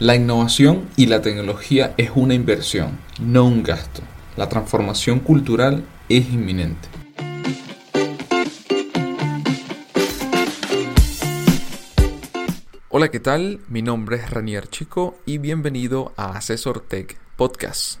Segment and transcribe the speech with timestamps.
[0.00, 4.00] La innovación y la tecnología es una inversión, no un gasto.
[4.34, 6.88] La transformación cultural es inminente.
[12.88, 13.60] Hola, ¿qué tal?
[13.68, 18.00] Mi nombre es Ranier Chico y bienvenido a Asesor Tech Podcast.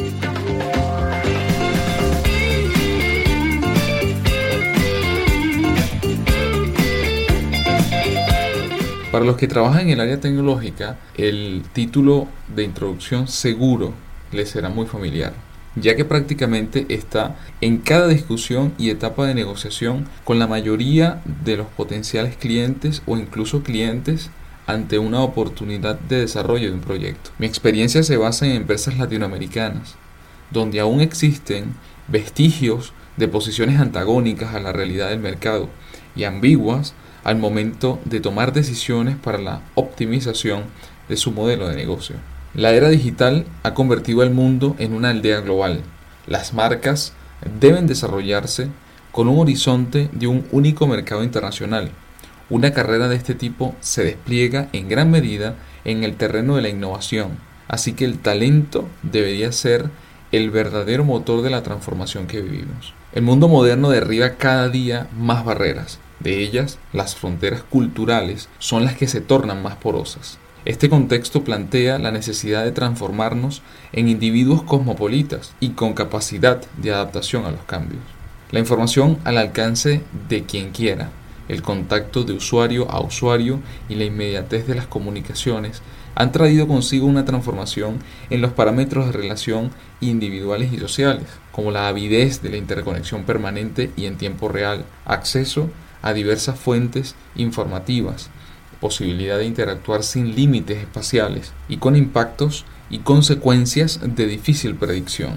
[9.11, 13.93] Para los que trabajan en el área tecnológica, el título de introducción seguro
[14.31, 15.33] les será muy familiar,
[15.75, 21.57] ya que prácticamente está en cada discusión y etapa de negociación con la mayoría de
[21.57, 24.29] los potenciales clientes o incluso clientes
[24.65, 27.31] ante una oportunidad de desarrollo de un proyecto.
[27.37, 29.95] Mi experiencia se basa en empresas latinoamericanas,
[30.51, 31.73] donde aún existen
[32.07, 35.67] vestigios de posiciones antagónicas a la realidad del mercado
[36.15, 40.63] y ambiguas al momento de tomar decisiones para la optimización
[41.07, 42.15] de su modelo de negocio.
[42.53, 45.81] La era digital ha convertido al mundo en una aldea global.
[46.27, 47.13] Las marcas
[47.59, 48.67] deben desarrollarse
[49.11, 51.91] con un horizonte de un único mercado internacional.
[52.49, 55.55] Una carrera de este tipo se despliega en gran medida
[55.85, 59.89] en el terreno de la innovación, así que el talento debería ser
[60.31, 62.93] el verdadero motor de la transformación que vivimos.
[63.13, 68.95] El mundo moderno derriba cada día más barreras, de ellas, las fronteras culturales son las
[68.95, 70.37] que se tornan más porosas.
[70.63, 73.63] Este contexto plantea la necesidad de transformarnos
[73.93, 78.03] en individuos cosmopolitas y con capacidad de adaptación a los cambios.
[78.51, 81.09] La información al alcance de quien quiera,
[81.47, 85.81] el contacto de usuario a usuario y la inmediatez de las comunicaciones
[86.15, 87.99] han traído consigo una transformación
[88.29, 93.91] en los parámetros de relación individuales y sociales, como la avidez de la interconexión permanente
[93.95, 95.69] y en tiempo real, acceso
[96.01, 98.29] a diversas fuentes informativas,
[98.79, 105.35] posibilidad de interactuar sin límites espaciales y con impactos y consecuencias de difícil predicción.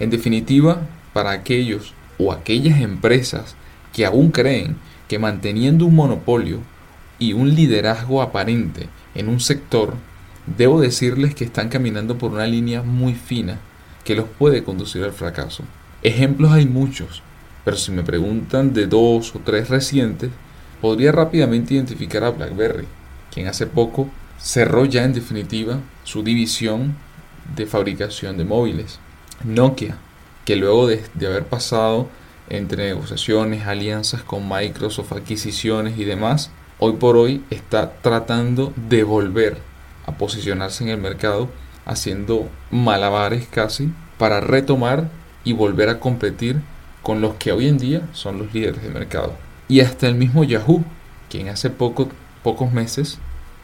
[0.00, 0.80] En definitiva,
[1.12, 3.54] para aquellos o aquellas empresas
[3.92, 4.76] que aún creen
[5.06, 6.60] que manteniendo un monopolio
[7.18, 9.94] y un liderazgo aparente en un sector,
[10.46, 13.60] debo decirles que están caminando por una línea muy fina
[14.04, 15.62] que los puede conducir al fracaso.
[16.02, 17.22] Ejemplos hay muchos,
[17.64, 20.30] pero si me preguntan de dos o tres recientes,
[20.80, 22.86] podría rápidamente identificar a BlackBerry,
[23.32, 24.08] quien hace poco
[24.38, 26.96] cerró ya en definitiva su división
[27.54, 28.98] de fabricación de móviles.
[29.44, 29.96] Nokia,
[30.44, 32.08] que luego de, haber pasado
[32.48, 39.58] entre negociaciones, alianzas con Microsoft, adquisiciones y demás, hoy por hoy está tratando de volver
[40.06, 41.48] a posicionarse en el mercado,
[41.84, 45.08] haciendo malabares casi para retomar
[45.44, 46.60] y volver a competir
[47.02, 49.34] con los que hoy en día son los líderes de mercado.
[49.68, 50.84] Y hasta el mismo Yahoo,
[51.28, 52.08] quien hace poco,
[52.42, 53.18] pocos meses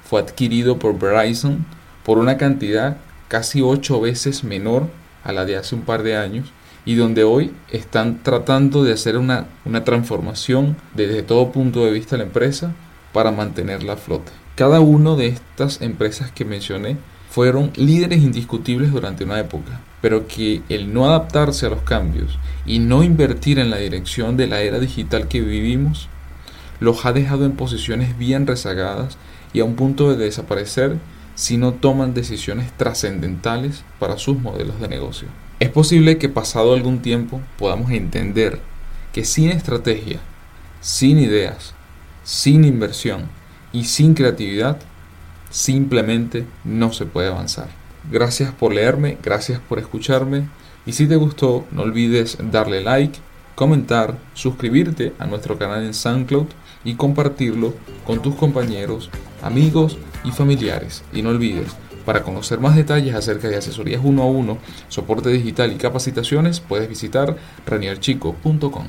[0.05, 1.67] fue adquirido por Verizon
[2.05, 2.97] por una cantidad
[3.29, 4.89] casi ocho veces menor
[5.23, 6.51] a la de hace un par de años
[6.85, 12.17] y donde hoy están tratando de hacer una, una transformación desde todo punto de vista
[12.17, 12.73] de la empresa
[13.13, 14.33] para mantenerla a flote.
[14.55, 16.97] Cada una de estas empresas que mencioné
[17.39, 22.81] fueron líderes indiscutibles durante una época, pero que el no adaptarse a los cambios y
[22.81, 26.09] no invertir en la dirección de la era digital que vivimos,
[26.81, 29.19] los ha dejado en posiciones bien rezagadas
[29.53, 30.97] y a un punto de desaparecer
[31.37, 35.29] si no toman decisiones trascendentales para sus modelos de negocio.
[35.61, 38.61] Es posible que pasado algún tiempo podamos entender
[39.13, 40.19] que sin estrategia,
[40.81, 41.73] sin ideas,
[42.25, 43.29] sin inversión
[43.73, 44.81] y sin creatividad,
[45.51, 47.69] simplemente no se puede avanzar.
[48.11, 50.49] Gracias por leerme, gracias por escucharme
[50.87, 53.19] y si te gustó no olvides darle like,
[53.55, 56.47] comentar, suscribirte a nuestro canal en SoundCloud
[56.85, 57.75] y compartirlo
[58.07, 59.11] con tus compañeros,
[59.43, 61.03] amigos y familiares.
[61.13, 61.77] Y no olvides,
[62.09, 64.57] para conocer más detalles acerca de asesorías uno a uno,
[64.89, 67.37] soporte digital y capacitaciones, puedes visitar
[67.67, 68.89] ranierchico.com.